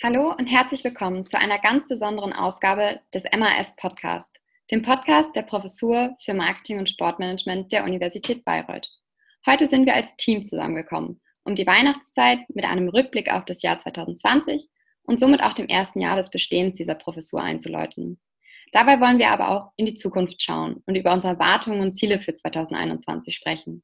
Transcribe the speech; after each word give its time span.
Hallo 0.00 0.32
und 0.38 0.46
herzlich 0.46 0.84
willkommen 0.84 1.26
zu 1.26 1.36
einer 1.40 1.58
ganz 1.58 1.88
besonderen 1.88 2.32
Ausgabe 2.32 3.00
des 3.12 3.24
MAS 3.36 3.74
Podcast, 3.74 4.30
dem 4.70 4.82
Podcast 4.82 5.34
der 5.34 5.42
Professur 5.42 6.16
für 6.24 6.34
Marketing 6.34 6.78
und 6.78 6.88
Sportmanagement 6.88 7.72
der 7.72 7.82
Universität 7.82 8.44
Bayreuth. 8.44 8.88
Heute 9.44 9.66
sind 9.66 9.86
wir 9.86 9.96
als 9.96 10.14
Team 10.14 10.44
zusammengekommen, 10.44 11.20
um 11.42 11.56
die 11.56 11.66
Weihnachtszeit 11.66 12.38
mit 12.50 12.64
einem 12.64 12.88
Rückblick 12.88 13.28
auf 13.28 13.44
das 13.44 13.60
Jahr 13.62 13.76
2020 13.76 14.68
und 15.02 15.18
somit 15.18 15.42
auch 15.42 15.54
dem 15.54 15.66
ersten 15.66 16.00
Jahr 16.00 16.14
des 16.14 16.30
Bestehens 16.30 16.78
dieser 16.78 16.94
Professur 16.94 17.42
einzuläuten. 17.42 18.20
Dabei 18.70 19.00
wollen 19.00 19.18
wir 19.18 19.32
aber 19.32 19.48
auch 19.50 19.72
in 19.74 19.86
die 19.86 19.94
Zukunft 19.94 20.40
schauen 20.40 20.80
und 20.86 20.94
über 20.94 21.12
unsere 21.12 21.32
Erwartungen 21.32 21.80
und 21.80 21.96
Ziele 21.96 22.20
für 22.20 22.34
2021 22.34 23.34
sprechen. 23.34 23.82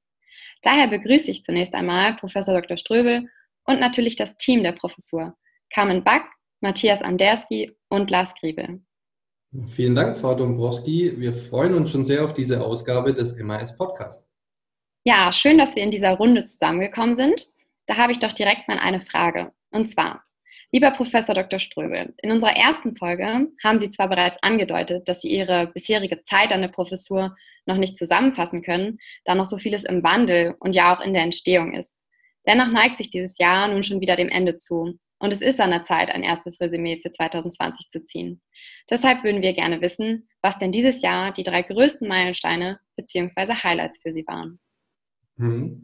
Daher 0.63 0.87
begrüße 0.87 1.33
ich 1.33 1.43
zunächst 1.43 1.75
einmal 1.75 2.15
Professor 2.15 2.55
Dr. 2.55 2.77
Ströbel 2.77 3.29
und 3.65 3.81
natürlich 3.81 4.15
das 4.15 4.37
Team 4.37 4.63
der 4.63 4.73
Professur, 4.73 5.37
Carmen 5.75 6.05
Back, 6.05 6.23
Matthias 6.61 7.03
Anderski 7.03 7.73
und 7.89 8.09
Lars 8.09 8.33
Griebel. 8.39 8.81
Vielen 9.67 9.97
Dank, 9.97 10.17
Frau 10.17 10.37
Dombrowski. 10.37 11.15
Wir 11.19 11.33
freuen 11.33 11.75
uns 11.75 11.91
schon 11.91 12.05
sehr 12.05 12.25
auf 12.25 12.33
diese 12.33 12.65
Ausgabe 12.65 13.13
des 13.13 13.37
MAS 13.37 13.77
Podcast. 13.77 14.25
Ja, 15.05 15.33
schön, 15.33 15.59
dass 15.59 15.75
wir 15.75 15.83
in 15.83 15.91
dieser 15.91 16.13
Runde 16.13 16.45
zusammengekommen 16.45 17.17
sind. 17.17 17.45
Da 17.87 17.97
habe 17.97 18.13
ich 18.13 18.21
doch 18.21 18.33
direkt 18.33 18.69
mal 18.69 18.79
eine 18.79 19.01
Frage. 19.01 19.53
Und 19.73 19.89
zwar, 19.89 20.23
lieber 20.71 20.93
Professor 20.93 21.35
Dr. 21.35 21.59
Ströbel, 21.59 22.15
in 22.23 22.31
unserer 22.31 22.57
ersten 22.57 22.97
Folge 22.97 23.49
haben 23.65 23.79
Sie 23.81 23.91
zwar 23.91 24.09
bereits 24.09 24.39
angedeutet, 24.43 25.09
dass 25.09 25.23
Sie 25.23 25.29
Ihre 25.29 25.67
bisherige 25.75 26.23
Zeit 26.23 26.53
an 26.53 26.61
der 26.61 26.69
Professur 26.69 27.35
noch 27.67 27.79
nicht 27.79 27.97
zusammenfassen 27.97 28.63
können, 28.63 28.99
da 29.25 29.35
noch 29.35 29.47
so 29.47 29.59
vieles 29.59 29.83
im 29.83 30.05
Wandel 30.05 30.55
und 30.61 30.77
ja 30.77 30.95
auch 30.95 31.01
in 31.01 31.15
der 31.15 31.25
Entstehung 31.25 31.75
ist. 31.75 32.05
Dennoch 32.47 32.69
neigt 32.69 32.99
sich 32.99 33.11
dieses 33.11 33.39
Jahr 33.39 33.67
nun 33.67 33.83
schon 33.83 34.01
wieder 34.01 34.15
dem 34.15 34.29
Ende 34.29 34.57
zu. 34.57 34.99
Und 35.25 35.33
es 35.33 35.41
ist 35.41 35.59
an 35.59 35.71
der 35.71 35.85
Zeit, 35.85 36.11
ein 36.11 36.23
erstes 36.23 36.61
Resümee 36.61 37.01
für 37.01 37.11
2020 37.11 37.89
zu 37.89 38.05
ziehen. 38.05 38.43
Deshalb 38.91 39.25
würden 39.25 39.41
wir 39.41 39.55
gerne 39.55 39.81
wissen, 39.81 40.29
was 40.43 40.59
denn 40.59 40.71
dieses 40.71 41.01
Jahr 41.01 41.33
die 41.33 41.45
drei 41.45 41.63
größten 41.63 42.07
Meilensteine 42.07 42.79
bzw. 42.97 43.55
Highlights 43.55 44.03
für 44.03 44.13
Sie 44.13 44.27
waren. 44.27 44.61
Hm. 45.39 45.81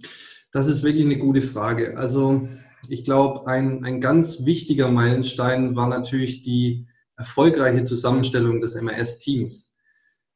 Das 0.52 0.68
ist 0.68 0.82
wirklich 0.82 1.06
eine 1.06 1.16
gute 1.16 1.40
Frage. 1.40 1.96
Also 1.96 2.46
ich 2.90 3.02
glaube, 3.02 3.46
ein, 3.46 3.82
ein 3.82 4.02
ganz 4.02 4.44
wichtiger 4.44 4.90
Meilenstein 4.90 5.74
war 5.74 5.88
natürlich 5.88 6.42
die 6.42 6.86
erfolgreiche 7.16 7.82
Zusammenstellung 7.82 8.60
des 8.60 8.74
MRS-Teams. 8.74 9.74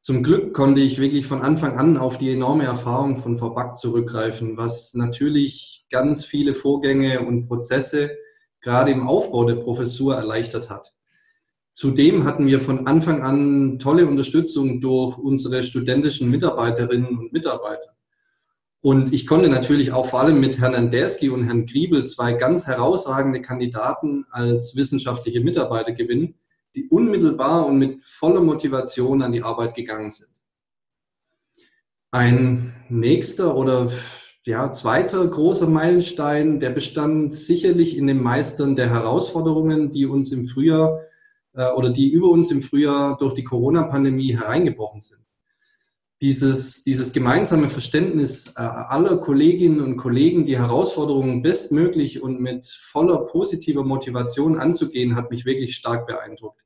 Zum 0.00 0.22
Glück 0.22 0.55
konnte 0.55 0.80
ich 0.80 0.98
wirklich 0.98 1.27
von 1.27 1.42
Anfang 1.42 1.77
an 1.77 1.98
auf 1.98 2.16
die 2.16 2.33
enorme 2.33 2.64
Erfahrung 2.64 3.16
von 3.16 3.39
Back 3.55 3.77
zurückgreifen, 3.77 4.56
was 4.56 4.94
natürlich 4.94 5.84
ganz 5.91 6.24
viele 6.24 6.55
Vorgänge 6.55 7.20
und 7.20 7.48
Prozesse 7.48 8.11
gerade 8.65 8.91
im 8.91 9.07
Aufbau 9.07 9.45
der 9.45 9.57
Professur 9.57 10.17
erleichtert 10.17 10.70
hat. 10.70 10.95
Zudem 11.73 12.25
hatten 12.25 12.47
wir 12.47 12.59
von 12.59 12.87
Anfang 12.87 13.23
an 13.23 13.79
tolle 13.79 14.07
Unterstützung 14.07 14.81
durch 14.81 15.19
unsere 15.19 15.62
studentischen 15.62 16.31
Mitarbeiterinnen 16.31 17.19
und 17.19 17.33
Mitarbeiter. 17.33 17.95
Und 18.81 19.12
ich 19.12 19.27
konnte 19.27 19.48
natürlich 19.48 19.92
auch 19.92 20.07
vor 20.07 20.20
allem 20.20 20.41
mit 20.41 20.61
Herrn 20.61 20.75
Anderski 20.75 21.31
und 21.31 21.45
Herrn 21.45 21.67
Griebel 21.67 22.05
zwei 22.05 22.35
ganz 22.35 22.67
herausragende 22.67 23.41
Kandidaten 23.41 24.27
als 24.31 24.77
wissenschaftliche 24.77 25.41
Mitarbeiter 25.41 25.92
gewinnen, 25.92 26.35
die 26.75 26.89
unmittelbar 26.89 27.67
und 27.67 27.79
mit 27.79 28.03
voller 28.03 28.41
Motivation 28.41 29.23
an 29.23 29.33
die 29.33 29.42
Arbeit 29.42 29.75
gegangen 29.75 30.11
sind. 30.11 30.31
Ein 32.11 32.75
nächster 32.89 33.57
oder 33.57 33.91
ja, 34.47 34.70
zweiter 34.73 35.27
großer 35.27 35.69
Meilenstein, 35.69 36.61
der 36.61 36.70
bestand 36.70 37.33
sicherlich 37.33 37.97
in 37.97 38.06
dem 38.06 38.23
Meistern 38.23 38.77
der 38.77 38.91
Herausforderungen, 38.91 39.91
die 39.91 40.05
uns 40.05 40.33
im 40.33 40.47
Frühjahr 40.47 41.01
äh, 41.55 41.70
oder 41.73 41.91
die 41.91 42.11
über 42.11 42.29
uns 42.29 42.51
im 42.51 42.61
Frühjahr 42.61 43.17
durch 43.17 43.33
die 43.33 43.45
Corona-Pandemie 43.45 44.36
hereingebrochen 44.36 45.01
sind. 45.01 45.20
Dieses, 46.20 46.85
dieses 46.85 47.13
gemeinsame 47.13 47.68
Verständnis 47.68 48.48
äh, 48.57 48.61
aller 48.61 49.17
Kolleginnen 49.17 49.80
und 49.80 49.96
Kollegen, 49.96 50.45
die 50.45 50.58
Herausforderungen 50.58 51.42
bestmöglich 51.42 52.23
und 52.23 52.41
mit 52.41 52.67
voller 52.67 53.27
positiver 53.27 53.83
Motivation 53.83 54.58
anzugehen, 54.58 55.17
hat 55.17 55.30
mich 55.30 55.45
wirklich 55.47 55.74
stark 55.74 56.07
beeindruckt. 56.07 56.61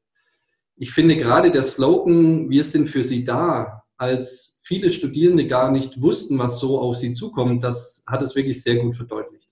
Ich 0.77 0.91
finde 0.91 1.17
gerade 1.17 1.51
der 1.51 1.63
Slogan, 1.63 2.51
wir 2.51 2.63
sind 2.63 2.89
für 2.89 3.03
Sie 3.03 3.25
da, 3.25 3.83
als 3.97 4.58
viele 4.69 4.91
Studierende 4.91 5.47
gar 5.47 5.71
nicht 5.71 6.03
wussten, 6.03 6.39
was 6.39 6.61
so 6.61 6.79
auf 6.79 6.95
sie 6.95 7.15
zukommt, 7.15 7.65
das 7.65 8.05
hat 8.07 8.23
es 8.23 8.37
wirklich 8.37 8.63
sehr 8.63 8.77
gut 8.77 8.99
verdeutlicht. 8.99 9.49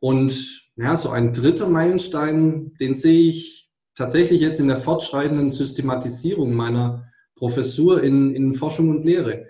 Und 0.00 0.66
ja, 0.76 0.96
so 0.96 1.10
ein 1.10 1.34
dritter 1.34 1.68
Meilenstein, 1.68 2.72
den 2.80 2.94
sehe 2.94 3.28
ich 3.28 3.70
tatsächlich 3.94 4.40
jetzt 4.40 4.60
in 4.60 4.68
der 4.68 4.78
fortschreitenden 4.78 5.50
Systematisierung 5.50 6.54
meiner 6.54 7.06
Professur 7.36 8.02
in, 8.02 8.34
in 8.34 8.54
Forschung 8.54 8.88
und 8.88 9.04
Lehre. 9.04 9.46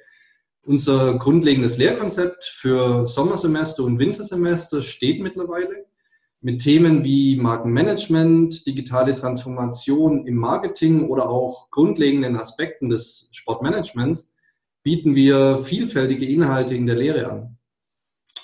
Unser 0.62 1.16
grundlegendes 1.16 1.76
Lehrkonzept 1.76 2.44
für 2.44 3.06
Sommersemester 3.06 3.84
und 3.84 4.00
Wintersemester 4.00 4.82
steht 4.82 5.20
mittlerweile 5.20 5.86
mit 6.44 6.62
Themen 6.62 7.02
wie 7.04 7.36
Markenmanagement, 7.36 8.66
digitale 8.66 9.14
Transformation 9.14 10.26
im 10.26 10.34
Marketing 10.36 11.08
oder 11.08 11.30
auch 11.30 11.70
grundlegenden 11.70 12.36
Aspekten 12.36 12.90
des 12.90 13.30
Sportmanagements 13.32 14.30
bieten 14.82 15.14
wir 15.14 15.56
vielfältige 15.56 16.26
Inhalte 16.26 16.74
in 16.74 16.84
der 16.84 16.96
Lehre 16.96 17.30
an. 17.30 17.56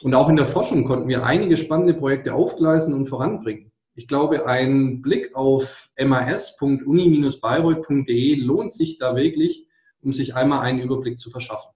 Und 0.01 0.15
auch 0.15 0.31
in 0.31 0.37
der 0.37 0.47
Forschung 0.47 0.87
konnten 0.87 1.11
wir 1.11 1.27
einige 1.27 1.59
spannende 1.59 1.93
Projekte 1.93 2.33
aufgleisen 2.33 2.95
und 2.95 3.05
voranbringen. 3.05 3.71
Ich 3.95 4.09
glaube, 4.09 4.47
ein 4.47 5.03
Blick 5.03 5.37
auf 5.37 5.91
mas.uni-bayreuth.de 6.03 8.35
lohnt 8.37 8.73
sich 8.73 8.97
da 8.97 9.15
wirklich, 9.15 9.67
um 10.01 10.15
sich 10.15 10.35
einmal 10.35 10.61
einen 10.61 10.81
Überblick 10.81 11.21
zu 11.21 11.29
verschaffen. 11.29 11.71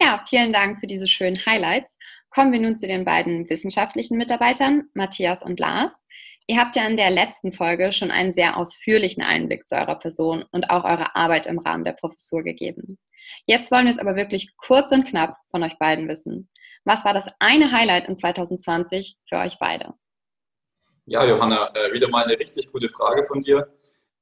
Ja, 0.00 0.24
vielen 0.28 0.52
Dank 0.52 0.78
für 0.78 0.86
diese 0.86 1.08
schönen 1.08 1.44
Highlights. 1.44 1.96
Kommen 2.30 2.52
wir 2.52 2.60
nun 2.60 2.76
zu 2.76 2.86
den 2.86 3.04
beiden 3.04 3.48
wissenschaftlichen 3.48 4.16
Mitarbeitern, 4.18 4.88
Matthias 4.94 5.42
und 5.42 5.58
Lars. 5.58 5.92
Ihr 6.46 6.58
habt 6.58 6.76
ja 6.76 6.86
in 6.86 6.96
der 6.96 7.10
letzten 7.10 7.52
Folge 7.52 7.92
schon 7.92 8.10
einen 8.10 8.32
sehr 8.32 8.56
ausführlichen 8.56 9.22
Einblick 9.22 9.66
zu 9.68 9.74
eurer 9.74 9.98
Person 9.98 10.44
und 10.52 10.70
auch 10.70 10.84
eurer 10.84 11.16
Arbeit 11.16 11.46
im 11.46 11.58
Rahmen 11.58 11.84
der 11.84 11.92
Professur 11.92 12.42
gegeben. 12.44 12.98
Jetzt 13.46 13.70
wollen 13.70 13.86
wir 13.86 13.92
es 13.92 13.98
aber 13.98 14.16
wirklich 14.16 14.56
kurz 14.56 14.92
und 14.92 15.06
knapp 15.06 15.36
von 15.50 15.62
euch 15.62 15.76
beiden 15.78 16.08
wissen. 16.08 16.48
Was 16.84 17.04
war 17.04 17.14
das 17.14 17.26
eine 17.40 17.72
Highlight 17.72 18.08
in 18.08 18.16
2020 18.16 19.18
für 19.28 19.36
euch 19.36 19.58
beide? 19.58 19.94
Ja, 21.06 21.24
Johanna, 21.24 21.70
äh, 21.74 21.92
wieder 21.92 22.08
mal 22.08 22.24
eine 22.24 22.38
richtig 22.38 22.70
gute 22.72 22.88
Frage 22.88 23.24
von 23.24 23.40
dir. 23.40 23.72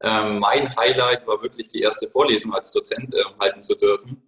Ähm, 0.03 0.39
mein 0.39 0.75
Highlight 0.77 1.27
war 1.27 1.43
wirklich 1.43 1.69
die 1.69 1.81
erste 1.81 2.09
Vorlesung 2.09 2.55
als 2.55 2.73
Dozent 2.73 3.15
äh, 3.15 3.23
halten 3.41 3.63
zu 3.63 3.75
dürfen, 3.75 4.23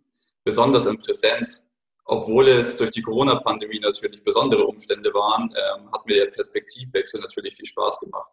besonders 0.44 0.86
in 0.86 0.96
Präsenz 0.96 1.65
obwohl 2.06 2.48
es 2.48 2.76
durch 2.76 2.90
die 2.90 3.02
Corona-Pandemie 3.02 3.80
natürlich 3.80 4.22
besondere 4.22 4.64
Umstände 4.64 5.12
waren, 5.12 5.50
ähm, 5.50 5.90
hat 5.92 6.06
mir 6.06 6.24
der 6.24 6.30
Perspektivwechsel 6.30 7.20
natürlich 7.20 7.54
viel 7.54 7.66
Spaß 7.66 8.00
gemacht. 8.00 8.30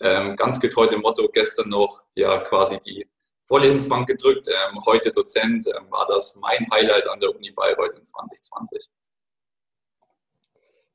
Ähm, 0.00 0.34
ganz 0.34 0.58
getreu 0.58 0.86
dem 0.88 1.00
Motto 1.00 1.28
gestern 1.28 1.68
noch 1.68 2.02
ja 2.14 2.38
quasi 2.38 2.80
die 2.80 3.08
Vorlesungsbank 3.42 4.08
gedrückt, 4.08 4.48
ähm, 4.48 4.78
heute 4.86 5.12
Dozent, 5.12 5.66
ähm, 5.68 5.90
war 5.90 6.06
das 6.08 6.36
mein 6.40 6.66
Highlight 6.72 7.08
an 7.08 7.20
der 7.20 7.34
Uni 7.34 7.50
Bayreuth 7.52 7.96
in 7.96 8.04
2020. 8.04 8.88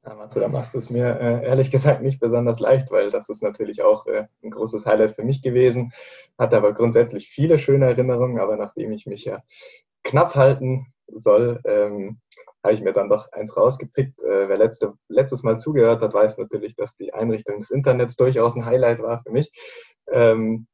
Ja, 0.05 0.15
Matze, 0.15 0.39
da 0.39 0.47
machst 0.49 0.73
du 0.73 0.77
es 0.77 0.89
mir 0.89 1.19
äh, 1.19 1.45
ehrlich 1.45 1.71
gesagt 1.71 2.01
nicht 2.01 2.19
besonders 2.19 2.59
leicht, 2.59 2.91
weil 2.91 3.11
das 3.11 3.29
ist 3.29 3.41
natürlich 3.41 3.81
auch 3.81 4.05
äh, 4.07 4.27
ein 4.43 4.51
großes 4.51 4.85
Highlight 4.85 5.15
für 5.15 5.23
mich 5.23 5.41
gewesen. 5.41 5.93
Hatte 6.37 6.57
aber 6.57 6.73
grundsätzlich 6.73 7.29
viele 7.29 7.59
schöne 7.59 7.85
Erinnerungen, 7.85 8.39
aber 8.39 8.57
nachdem 8.57 8.91
ich 8.91 9.05
mich 9.05 9.25
ja 9.25 9.43
knapp 10.03 10.35
halten 10.35 10.93
soll, 11.07 11.59
ähm, 11.65 12.19
habe 12.63 12.73
ich 12.73 12.81
mir 12.81 12.93
dann 12.93 13.09
doch 13.09 13.31
eins 13.31 13.55
rausgepickt. 13.55 14.21
Äh, 14.23 14.49
wer 14.49 14.57
letzte, 14.57 14.93
letztes 15.07 15.43
Mal 15.43 15.59
zugehört 15.59 16.01
hat, 16.01 16.13
weiß 16.13 16.37
natürlich, 16.37 16.75
dass 16.75 16.95
die 16.95 17.13
Einrichtung 17.13 17.59
des 17.59 17.71
Internets 17.71 18.15
durchaus 18.15 18.55
ein 18.55 18.65
Highlight 18.65 18.99
war 18.99 19.21
für 19.23 19.31
mich. 19.31 19.51
Ähm, 20.11 20.67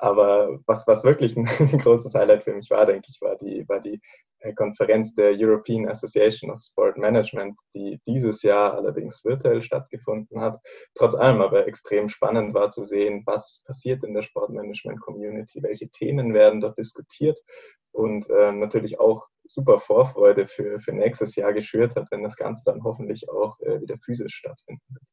aber 0.00 0.60
was, 0.66 0.86
was 0.86 1.02
wirklich 1.02 1.36
ein, 1.36 1.44
großes 1.82 2.14
Highlight 2.14 2.44
für 2.44 2.54
mich 2.54 2.70
war, 2.70 2.86
denke 2.86 3.08
ich, 3.10 3.20
war 3.20 3.36
die, 3.36 3.68
war 3.68 3.80
die 3.80 4.00
äh, 4.40 4.52
Konferenz 4.54 5.14
der 5.14 5.32
European 5.36 5.88
Association 5.88 6.52
of 6.52 6.62
Sport 6.62 6.98
Management, 6.98 7.58
die 7.74 8.00
dieses 8.06 8.42
Jahr 8.44 8.74
allerdings 8.74 9.24
virtuell 9.24 9.60
stattgefunden 9.60 10.40
hat. 10.40 10.60
Trotz 10.94 11.16
allem 11.16 11.40
aber 11.40 11.66
extrem 11.66 12.08
spannend 12.08 12.54
war 12.54 12.70
zu 12.70 12.84
sehen, 12.84 13.24
was 13.26 13.62
passiert 13.66 14.04
in 14.04 14.14
der 14.14 14.22
Sportmanagement-Community, 14.22 15.64
welche 15.64 15.88
Themen 15.88 16.32
werden 16.32 16.60
dort 16.60 16.78
diskutiert 16.78 17.38
und 17.92 18.28
äh, 18.30 18.52
natürlich 18.52 19.00
auch 19.00 19.26
super 19.44 19.80
Vorfreude 19.80 20.46
für, 20.46 20.78
für 20.80 20.92
nächstes 20.92 21.34
Jahr 21.36 21.52
geschürt 21.52 21.96
hat, 21.96 22.08
wenn 22.10 22.22
das 22.22 22.36
Ganze 22.36 22.62
dann 22.64 22.84
hoffentlich 22.84 23.28
auch 23.28 23.58
äh, 23.60 23.80
wieder 23.80 23.96
physisch 23.98 24.34
stattfinden 24.34 24.82
wird. 24.88 25.04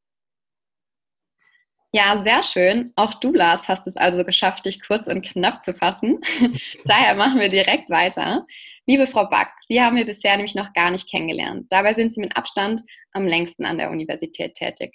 Ja, 1.93 2.21
sehr 2.25 2.43
schön. 2.43 2.91
Auch 2.97 3.13
du, 3.21 3.31
Lars, 3.31 3.69
hast 3.69 3.87
es 3.87 3.95
also 3.95 4.25
geschafft, 4.25 4.65
dich 4.65 4.85
kurz 4.85 5.07
und 5.07 5.25
knapp 5.25 5.63
zu 5.63 5.73
fassen. 5.73 6.19
Daher 6.85 7.15
machen 7.15 7.39
wir 7.39 7.47
direkt 7.47 7.89
weiter. 7.89 8.45
Liebe 8.85 9.07
Frau 9.07 9.29
Back, 9.29 9.47
Sie 9.65 9.81
haben 9.81 9.95
wir 9.95 10.05
bisher 10.05 10.35
nämlich 10.35 10.55
noch 10.55 10.73
gar 10.73 10.91
nicht 10.91 11.09
kennengelernt. 11.09 11.67
Dabei 11.69 11.93
sind 11.93 12.13
Sie 12.13 12.19
mit 12.19 12.35
Abstand 12.35 12.81
am 13.13 13.25
längsten 13.25 13.63
an 13.63 13.77
der 13.77 13.91
Universität 13.91 14.55
tätig. 14.55 14.93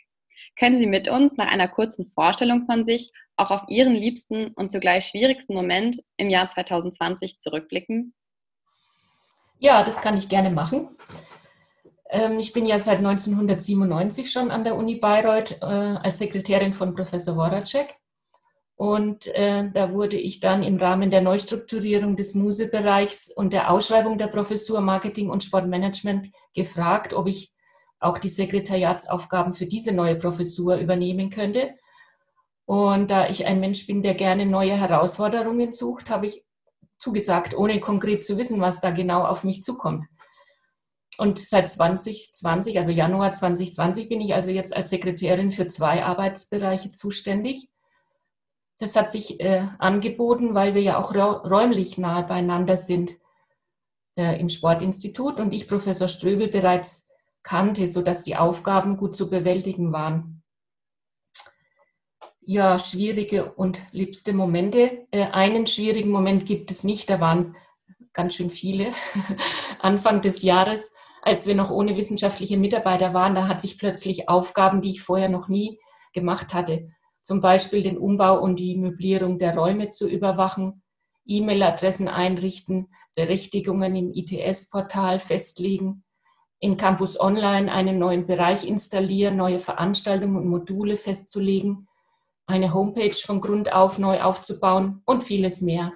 Können 0.59 0.79
Sie 0.79 0.87
mit 0.87 1.09
uns 1.09 1.37
nach 1.37 1.51
einer 1.51 1.69
kurzen 1.69 2.11
Vorstellung 2.15 2.67
von 2.67 2.85
sich 2.85 3.13
auch 3.37 3.51
auf 3.51 3.63
Ihren 3.69 3.95
liebsten 3.95 4.49
und 4.55 4.71
zugleich 4.71 5.07
schwierigsten 5.07 5.55
Moment 5.55 5.99
im 6.17 6.31
Jahr 6.31 6.49
2020 6.49 7.41
zurückblicken? 7.41 8.15
Ja, 9.59 9.83
das 9.83 10.01
kann 10.01 10.17
ich 10.17 10.29
gerne 10.29 10.51
machen. 10.51 10.89
Ähm, 12.11 12.39
ich 12.39 12.53
bin 12.53 12.67
ja 12.67 12.79
seit 12.79 12.99
1997 12.99 14.31
schon 14.31 14.51
an 14.51 14.65
der 14.65 14.77
Uni 14.77 14.97
Bayreuth 14.97 15.59
äh, 15.61 15.65
als 15.65 16.19
Sekretärin 16.19 16.75
von 16.75 16.95
Professor 16.95 17.37
Woracek. 17.37 17.95
Und 18.77 19.27
äh, 19.35 19.71
da 19.71 19.93
wurde 19.93 20.17
ich 20.17 20.41
dann 20.41 20.63
im 20.63 20.79
Rahmen 20.79 21.11
der 21.11 21.21
Neustrukturierung 21.21 22.17
des 22.17 22.35
Musebereichs 22.35 23.31
und 23.31 23.53
der 23.53 23.71
Ausschreibung 23.71 24.17
der 24.17 24.29
Professur 24.29 24.81
Marketing 24.81 25.29
und 25.29 25.45
Sportmanagement 25.45 26.29
gefragt, 26.55 27.13
ob 27.13 27.29
ich 27.29 27.53
auch 28.01 28.19
die 28.19 28.29
Sekretariatsaufgaben 28.29 29.55
für 29.55 29.67
diese 29.67 29.93
neue 29.93 30.17
Professur 30.17 30.77
übernehmen 30.77 31.31
könnte. 31.31 31.75
Und 32.65 33.11
da 33.11 33.29
ich 33.29 33.47
ein 33.47 33.61
Mensch 33.61 33.87
bin, 33.87 34.03
der 34.03 34.15
gerne 34.15 34.47
neue 34.47 34.77
Herausforderungen 34.77 35.73
sucht, 35.73 36.09
habe 36.09 36.27
ich 36.27 36.45
zugesagt, 36.99 37.57
ohne 37.57 37.81
konkret 37.81 38.25
zu 38.25 38.37
wissen, 38.39 38.61
was 38.61 38.81
da 38.81 38.91
genau 38.91 39.25
auf 39.25 39.45
mich 39.45 39.63
zukommt. 39.63 40.07
Und 41.19 41.39
seit 41.39 41.71
2020, 41.71 42.79
also 42.79 42.91
Januar 42.91 43.33
2020, 43.33 44.09
bin 44.09 44.21
ich 44.21 44.35
also 44.35 44.51
jetzt 44.51 44.75
als 44.75 44.89
Sekretärin 44.89 45.53
für 45.53 45.69
zwei 45.69 46.03
Arbeitsbereiche 46.03 46.93
zuständig. 46.93 47.69
Das 48.79 48.97
hat 48.97 49.13
sich 49.13 49.41
äh, 49.41 49.67
angeboten, 49.79 50.55
weil 50.55 50.75
wir 50.75 50.81
ja 50.81 50.99
auch 50.99 51.15
räumlich 51.15 51.99
nahe 51.99 52.23
beieinander 52.23 52.79
sind 52.79 53.19
äh, 54.17 54.41
im 54.41 54.49
Sportinstitut 54.49 55.39
und 55.39 55.53
ich 55.53 55.69
Professor 55.69 56.09
Ströbel 56.09 56.49
bereits 56.49 57.10
kannte, 57.43 57.89
sodass 57.89 58.23
die 58.23 58.37
Aufgaben 58.37 58.97
gut 58.97 59.17
zu 59.17 59.31
bewältigen 59.31 59.93
waren. 59.93 60.43
Ja, 62.41 62.79
schwierige 62.79 63.53
und 63.53 63.79
liebste 63.93 64.33
Momente. 64.33 65.07
Äh, 65.11 65.27
einen 65.27 65.67
schwierigen 65.67 66.11
Moment 66.11 66.47
gibt 66.47 66.71
es 66.71 66.85
nicht, 66.85 67.09
da 67.11 67.21
waren 67.21 67.57
ganz 68.13 68.35
schön 68.35 68.51
viele. 68.51 68.93
Anfang 69.79 70.21
des 70.23 70.43
Jahres 70.43 70.93
als 71.23 71.47
wir 71.47 71.55
noch 71.55 71.71
ohne 71.71 71.97
wissenschaftliche 71.97 72.57
Mitarbeiter 72.57 73.13
waren, 73.15 73.35
da 73.35 73.47
hatte 73.47 73.67
ich 73.67 73.79
plötzlich 73.79 74.29
Aufgaben, 74.29 74.81
die 74.83 74.91
ich 74.91 75.03
vorher 75.03 75.29
noch 75.29 75.49
nie 75.49 75.79
gemacht 76.13 76.55
hatte. 76.55 76.89
Zum 77.23 77.41
Beispiel 77.41 77.83
den 77.83 77.99
Umbau 77.99 78.41
und 78.41 78.57
die 78.57 78.77
Möblierung 78.77 79.39
der 79.39 79.55
Räume 79.55 79.91
zu 79.91 80.09
überwachen, 80.09 80.83
E-Mail-Adressen 81.27 82.09
einrichten, 82.09 82.89
Berechtigungen 83.15 83.95
im 83.95 84.13
ITS-Portal 84.13 85.19
festlegen, 85.19 86.05
in 86.61 86.77
Campus 86.77 87.19
Online 87.19 87.73
einen 87.73 87.99
neuen 87.99 88.27
Bereich 88.27 88.69
installieren, 88.69 89.37
neue 89.37 89.59
Veranstaltungen 89.59 90.37
und 90.37 90.47
Module 90.47 90.97
festzulegen, 90.97 91.89
eine 92.47 92.75
Homepage 92.75 93.15
von 93.15 93.41
Grund 93.41 93.73
auf 93.73 93.99
neu 93.99 94.21
aufzubauen 94.21 95.03
und 95.07 95.25
vieles 95.25 95.63
mehr. 95.63 95.93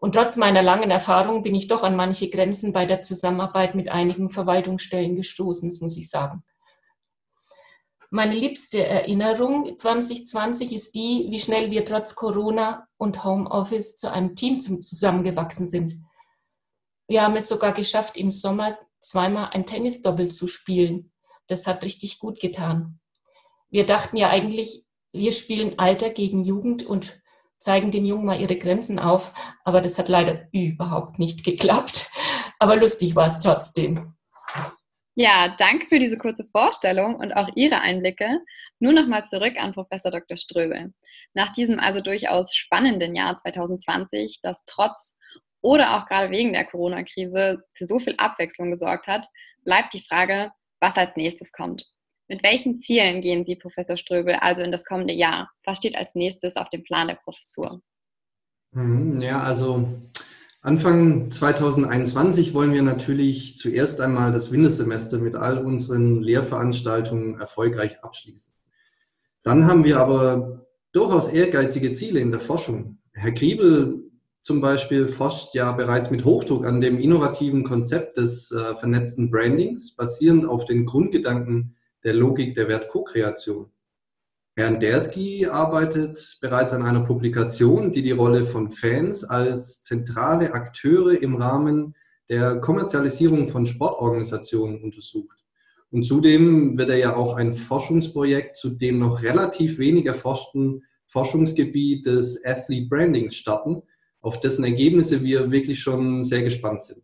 Und 0.00 0.14
trotz 0.14 0.36
meiner 0.36 0.62
langen 0.62 0.90
Erfahrung 0.90 1.42
bin 1.42 1.54
ich 1.54 1.66
doch 1.66 1.82
an 1.82 1.96
manche 1.96 2.30
Grenzen 2.30 2.72
bei 2.72 2.86
der 2.86 3.02
Zusammenarbeit 3.02 3.74
mit 3.74 3.88
einigen 3.88 4.30
Verwaltungsstellen 4.30 5.16
gestoßen, 5.16 5.70
muss 5.80 5.98
ich 5.98 6.10
sagen. 6.10 6.42
Meine 8.10 8.34
liebste 8.34 8.86
Erinnerung 8.86 9.78
2020 9.78 10.72
ist 10.72 10.94
die, 10.94 11.26
wie 11.30 11.38
schnell 11.38 11.70
wir 11.70 11.84
trotz 11.84 12.14
Corona 12.14 12.86
und 12.96 13.24
Homeoffice 13.24 13.96
zu 13.96 14.10
einem 14.10 14.36
Team 14.36 14.60
zusammengewachsen 14.60 15.66
sind. 15.66 16.00
Wir 17.08 17.22
haben 17.22 17.36
es 17.36 17.48
sogar 17.48 17.72
geschafft, 17.72 18.16
im 18.16 18.30
Sommer 18.30 18.78
zweimal 19.04 19.50
ein 19.52 19.66
Tennisdoppel 19.66 20.30
zu 20.30 20.46
spielen. 20.48 21.12
Das 21.46 21.66
hat 21.66 21.82
richtig 21.82 22.18
gut 22.18 22.40
getan. 22.40 23.00
Wir 23.70 23.86
dachten 23.86 24.16
ja 24.16 24.30
eigentlich, 24.30 24.84
wir 25.12 25.32
spielen 25.32 25.78
Alter 25.78 26.10
gegen 26.10 26.44
Jugend 26.44 26.84
und 26.84 27.20
zeigen 27.58 27.90
den 27.90 28.04
Jungen 28.04 28.26
mal 28.26 28.40
ihre 28.40 28.56
Grenzen 28.56 28.98
auf. 28.98 29.34
Aber 29.64 29.80
das 29.80 29.98
hat 29.98 30.08
leider 30.08 30.48
überhaupt 30.52 31.18
nicht 31.18 31.44
geklappt. 31.44 32.10
Aber 32.58 32.76
lustig 32.76 33.14
war 33.16 33.26
es 33.26 33.40
trotzdem. 33.40 34.14
Ja, 35.16 35.54
danke 35.58 35.86
für 35.86 36.00
diese 36.00 36.18
kurze 36.18 36.44
Vorstellung 36.50 37.14
und 37.16 37.32
auch 37.32 37.48
Ihre 37.54 37.80
Einblicke. 37.80 38.40
Nur 38.80 38.92
nochmal 38.92 39.26
zurück 39.26 39.54
an 39.58 39.72
Professor 39.72 40.10
Dr. 40.10 40.36
Ströbel. 40.36 40.92
Nach 41.34 41.52
diesem 41.52 41.78
also 41.78 42.00
durchaus 42.00 42.52
spannenden 42.54 43.14
Jahr 43.14 43.36
2020, 43.36 44.40
das 44.42 44.64
trotz 44.66 45.16
oder 45.64 45.96
auch 45.96 46.06
gerade 46.06 46.30
wegen 46.30 46.52
der 46.52 46.66
Corona-Krise 46.66 47.64
für 47.72 47.84
so 47.86 47.98
viel 47.98 48.14
Abwechslung 48.18 48.70
gesorgt 48.70 49.06
hat, 49.06 49.26
bleibt 49.64 49.94
die 49.94 50.04
Frage, 50.06 50.50
was 50.78 50.96
als 50.96 51.16
nächstes 51.16 51.52
kommt. 51.52 51.86
Mit 52.28 52.42
welchen 52.42 52.80
Zielen 52.80 53.22
gehen 53.22 53.46
Sie, 53.46 53.56
Professor 53.56 53.96
Ströbel, 53.96 54.34
also 54.34 54.62
in 54.62 54.70
das 54.70 54.84
kommende 54.84 55.14
Jahr? 55.14 55.50
Was 55.64 55.78
steht 55.78 55.96
als 55.96 56.14
nächstes 56.14 56.56
auf 56.56 56.68
dem 56.68 56.84
Plan 56.84 57.08
der 57.08 57.14
Professur? 57.14 57.80
Mhm, 58.72 59.22
ja, 59.22 59.42
also 59.42 59.88
Anfang 60.60 61.30
2021 61.30 62.52
wollen 62.52 62.74
wir 62.74 62.82
natürlich 62.82 63.56
zuerst 63.56 64.02
einmal 64.02 64.32
das 64.32 64.52
Wintersemester 64.52 65.16
mit 65.16 65.34
all 65.34 65.58
unseren 65.64 66.20
Lehrveranstaltungen 66.20 67.40
erfolgreich 67.40 68.04
abschließen. 68.04 68.52
Dann 69.42 69.66
haben 69.66 69.84
wir 69.84 69.98
aber 69.98 70.66
durchaus 70.92 71.30
ehrgeizige 71.30 71.92
Ziele 71.92 72.20
in 72.20 72.32
der 72.32 72.40
Forschung. 72.40 72.98
Herr 73.14 73.32
Griebel 73.32 74.10
zum 74.44 74.60
Beispiel 74.60 75.08
forscht 75.08 75.54
ja 75.54 75.72
bereits 75.72 76.10
mit 76.10 76.26
Hochdruck 76.26 76.66
an 76.66 76.82
dem 76.82 77.00
innovativen 77.00 77.64
Konzept 77.64 78.18
des 78.18 78.52
äh, 78.52 78.74
vernetzten 78.76 79.30
Brandings, 79.30 79.96
basierend 79.96 80.44
auf 80.44 80.66
den 80.66 80.84
Grundgedanken 80.84 81.76
der 82.04 82.12
Logik 82.12 82.54
der 82.54 82.68
Wertkokreation. 82.68 83.70
Herr 84.54 84.68
Andersky 84.68 85.46
arbeitet 85.46 86.36
bereits 86.42 86.74
an 86.74 86.82
einer 86.82 87.00
Publikation, 87.00 87.90
die 87.90 88.02
die 88.02 88.10
Rolle 88.10 88.44
von 88.44 88.70
Fans 88.70 89.24
als 89.24 89.82
zentrale 89.82 90.52
Akteure 90.52 91.20
im 91.22 91.36
Rahmen 91.36 91.96
der 92.28 92.60
Kommerzialisierung 92.60 93.46
von 93.46 93.66
Sportorganisationen 93.66 94.82
untersucht. 94.82 95.38
Und 95.90 96.04
zudem 96.04 96.76
wird 96.76 96.90
er 96.90 96.98
ja 96.98 97.16
auch 97.16 97.34
ein 97.34 97.54
Forschungsprojekt 97.54 98.56
zu 98.56 98.68
dem 98.68 98.98
noch 98.98 99.22
relativ 99.22 99.78
wenig 99.78 100.04
erforschten 100.04 100.82
Forschungsgebiet 101.06 102.04
des 102.04 102.44
Athlete 102.44 102.88
Brandings 102.88 103.36
starten, 103.36 103.82
auf 104.24 104.40
dessen 104.40 104.64
Ergebnisse 104.64 105.22
wir 105.22 105.50
wirklich 105.50 105.80
schon 105.80 106.24
sehr 106.24 106.42
gespannt 106.42 106.80
sind. 106.80 107.02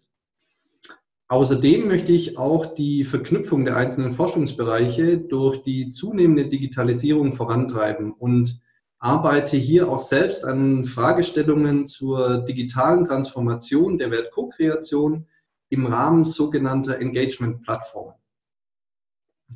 Außerdem 1.28 1.86
möchte 1.86 2.12
ich 2.12 2.38
auch 2.38 2.66
die 2.66 3.04
Verknüpfung 3.04 3.64
der 3.64 3.76
einzelnen 3.76 4.12
Forschungsbereiche 4.12 5.18
durch 5.18 5.62
die 5.62 5.92
zunehmende 5.92 6.48
Digitalisierung 6.48 7.32
vorantreiben 7.32 8.12
und 8.12 8.60
arbeite 8.98 9.56
hier 9.56 9.88
auch 9.88 10.00
selbst 10.00 10.44
an 10.44 10.84
Fragestellungen 10.86 11.86
zur 11.86 12.38
digitalen 12.38 13.04
Transformation 13.04 13.98
der 13.98 14.10
Wertkokreation 14.10 15.26
im 15.68 15.86
Rahmen 15.86 16.24
sogenannter 16.24 16.98
Engagement-Plattformen. 16.98 18.14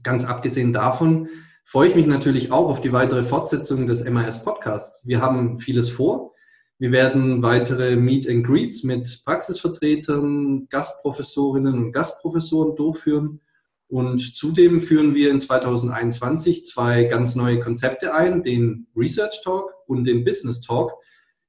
Ganz 0.03 0.25
abgesehen 0.25 0.73
davon 0.73 1.29
freue 1.65 1.89
ich 1.89 1.95
mich 1.95 2.07
natürlich 2.07 2.53
auch 2.53 2.69
auf 2.69 2.83
die 2.83 2.93
weitere 2.93 3.25
Fortsetzung 3.25 3.87
des 3.87 4.05
MAS-Podcasts. 4.05 5.07
Wir 5.09 5.23
haben 5.23 5.59
vieles 5.59 5.89
vor. 5.89 6.34
Wir 6.79 6.91
werden 6.91 7.43
weitere 7.43 7.95
Meet 7.95 8.29
and 8.29 8.45
Greets 8.45 8.83
mit 8.83 9.23
Praxisvertretern, 9.25 10.67
Gastprofessorinnen 10.69 11.75
und 11.75 11.93
Gastprofessoren 11.93 12.75
durchführen. 12.75 13.41
Und 13.87 14.37
zudem 14.37 14.81
führen 14.81 15.15
wir 15.15 15.31
in 15.31 15.39
2021 15.39 16.65
zwei 16.65 17.05
ganz 17.05 17.37
neue 17.37 17.61
Konzepte 17.61 18.13
ein, 18.13 18.43
den 18.43 18.89
Research 18.97 19.43
Talk 19.45 19.73
und 19.87 20.05
den 20.05 20.25
Business 20.25 20.61
Talk, 20.61 20.93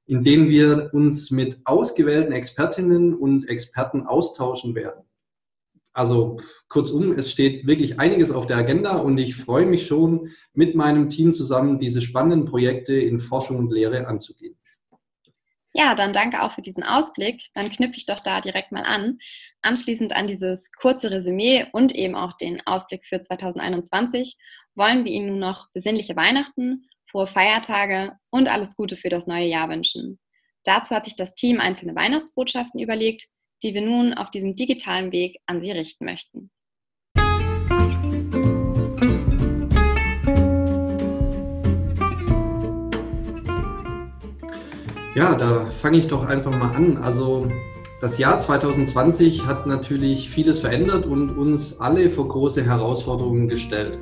in 0.06 0.22
denen 0.22 0.48
wir 0.48 0.90
uns 0.92 1.32
mit 1.32 1.58
ausgewählten 1.64 2.32
Expertinnen 2.32 3.12
und 3.12 3.48
Experten 3.48 4.06
austauschen 4.06 4.76
werden. 4.76 5.02
Also 5.92 6.38
kurzum, 6.68 7.12
es 7.12 7.32
steht 7.32 7.66
wirklich 7.66 7.98
einiges 7.98 8.30
auf 8.30 8.46
der 8.46 8.58
Agenda 8.58 8.98
und 8.98 9.18
ich 9.18 9.34
freue 9.34 9.66
mich 9.66 9.86
schon, 9.86 10.28
mit 10.52 10.76
meinem 10.76 11.08
Team 11.08 11.32
zusammen 11.34 11.78
diese 11.78 12.00
spannenden 12.00 12.44
Projekte 12.44 12.94
in 12.94 13.18
Forschung 13.18 13.56
und 13.56 13.72
Lehre 13.72 14.06
anzugehen. 14.06 14.56
Ja, 15.78 15.94
dann 15.94 16.14
danke 16.14 16.42
auch 16.42 16.52
für 16.52 16.62
diesen 16.62 16.82
Ausblick. 16.82 17.48
Dann 17.52 17.68
knüpfe 17.68 17.98
ich 17.98 18.06
doch 18.06 18.20
da 18.20 18.40
direkt 18.40 18.72
mal 18.72 18.84
an. 18.84 19.18
Anschließend 19.60 20.16
an 20.16 20.26
dieses 20.26 20.72
kurze 20.72 21.10
Resümee 21.10 21.66
und 21.70 21.94
eben 21.94 22.14
auch 22.14 22.32
den 22.38 22.66
Ausblick 22.66 23.04
für 23.04 23.20
2021 23.20 24.38
wollen 24.74 25.04
wir 25.04 25.12
Ihnen 25.12 25.26
nun 25.28 25.38
noch 25.38 25.68
besinnliche 25.74 26.16
Weihnachten, 26.16 26.88
frohe 27.10 27.26
Feiertage 27.26 28.16
und 28.30 28.48
alles 28.48 28.74
Gute 28.74 28.96
für 28.96 29.10
das 29.10 29.26
neue 29.26 29.48
Jahr 29.48 29.68
wünschen. 29.68 30.18
Dazu 30.64 30.94
hat 30.94 31.04
sich 31.04 31.14
das 31.14 31.34
Team 31.34 31.60
einzelne 31.60 31.94
Weihnachtsbotschaften 31.94 32.80
überlegt, 32.80 33.26
die 33.62 33.74
wir 33.74 33.82
nun 33.82 34.14
auf 34.14 34.30
diesem 34.30 34.56
digitalen 34.56 35.12
Weg 35.12 35.42
an 35.44 35.60
Sie 35.60 35.72
richten 35.72 36.06
möchten. 36.06 36.50
Ja, 45.16 45.34
da 45.34 45.64
fange 45.64 45.96
ich 45.96 46.08
doch 46.08 46.26
einfach 46.26 46.50
mal 46.50 46.72
an. 46.72 46.98
Also 46.98 47.48
das 48.02 48.18
Jahr 48.18 48.38
2020 48.38 49.46
hat 49.46 49.66
natürlich 49.66 50.28
vieles 50.28 50.58
verändert 50.58 51.06
und 51.06 51.30
uns 51.38 51.80
alle 51.80 52.10
vor 52.10 52.28
große 52.28 52.62
Herausforderungen 52.62 53.48
gestellt. 53.48 53.98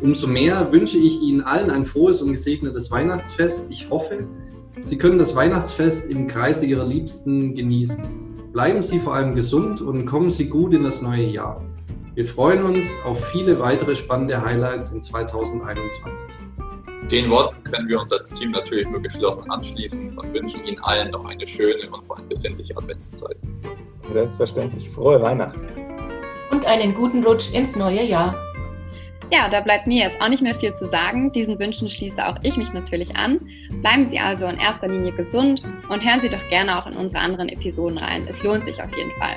Umso 0.00 0.28
mehr 0.28 0.70
wünsche 0.70 0.96
ich 0.96 1.20
Ihnen 1.22 1.40
allen 1.40 1.72
ein 1.72 1.84
frohes 1.84 2.22
und 2.22 2.30
gesegnetes 2.30 2.88
Weihnachtsfest. 2.92 3.72
Ich 3.72 3.90
hoffe, 3.90 4.28
Sie 4.82 4.96
können 4.96 5.18
das 5.18 5.34
Weihnachtsfest 5.34 6.08
im 6.08 6.28
Kreise 6.28 6.66
Ihrer 6.66 6.86
Liebsten 6.86 7.56
genießen. 7.56 8.04
Bleiben 8.52 8.84
Sie 8.84 9.00
vor 9.00 9.14
allem 9.14 9.34
gesund 9.34 9.80
und 9.80 10.06
kommen 10.06 10.30
Sie 10.30 10.48
gut 10.48 10.72
in 10.72 10.84
das 10.84 11.02
neue 11.02 11.26
Jahr. 11.26 11.64
Wir 12.14 12.24
freuen 12.24 12.62
uns 12.62 12.96
auf 13.04 13.24
viele 13.24 13.58
weitere 13.58 13.96
spannende 13.96 14.40
Highlights 14.40 14.90
in 14.90 15.02
2021. 15.02 16.47
Den 17.10 17.30
Worten 17.30 17.64
können 17.64 17.88
wir 17.88 17.98
uns 17.98 18.12
als 18.12 18.32
Team 18.32 18.50
natürlich 18.50 18.86
nur 18.86 19.00
geschlossen 19.00 19.50
anschließen 19.50 20.18
und 20.18 20.34
wünschen 20.34 20.62
Ihnen 20.66 20.78
allen 20.82 21.10
noch 21.10 21.24
eine 21.24 21.46
schöne 21.46 21.88
und 21.90 22.04
vor 22.04 22.18
allem 22.18 22.28
besinnliche 22.28 22.76
Adventszeit. 22.76 23.38
Selbstverständlich 24.12 24.90
frohe 24.90 25.22
Weihnachten. 25.22 25.66
Und 26.50 26.66
einen 26.66 26.92
guten 26.92 27.24
Rutsch 27.24 27.50
ins 27.54 27.76
neue 27.76 28.02
Jahr. 28.02 28.34
Ja, 29.32 29.48
da 29.48 29.60
bleibt 29.62 29.86
mir 29.86 30.04
jetzt 30.04 30.20
auch 30.20 30.28
nicht 30.28 30.42
mehr 30.42 30.54
viel 30.56 30.74
zu 30.74 30.86
sagen. 30.90 31.32
Diesen 31.32 31.58
Wünschen 31.58 31.88
schließe 31.88 32.26
auch 32.26 32.36
ich 32.42 32.58
mich 32.58 32.74
natürlich 32.74 33.16
an. 33.16 33.40
Bleiben 33.80 34.06
Sie 34.06 34.18
also 34.18 34.44
in 34.44 34.58
erster 34.58 34.88
Linie 34.88 35.12
gesund 35.12 35.62
und 35.88 36.04
hören 36.04 36.20
Sie 36.20 36.28
doch 36.28 36.44
gerne 36.50 36.78
auch 36.78 36.86
in 36.86 36.96
unsere 36.96 37.22
anderen 37.22 37.48
Episoden 37.48 37.96
rein. 37.96 38.26
Es 38.28 38.42
lohnt 38.42 38.66
sich 38.66 38.82
auf 38.82 38.94
jeden 38.94 39.12
Fall. 39.12 39.36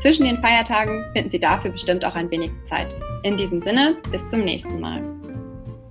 Zwischen 0.00 0.26
den 0.26 0.40
Feiertagen 0.42 1.02
finden 1.14 1.30
Sie 1.30 1.38
dafür 1.38 1.70
bestimmt 1.70 2.04
auch 2.04 2.14
ein 2.14 2.30
wenig 2.30 2.50
Zeit. 2.68 2.94
In 3.22 3.38
diesem 3.38 3.62
Sinne, 3.62 3.96
bis 4.10 4.28
zum 4.28 4.44
nächsten 4.44 4.80
Mal. 4.80 5.15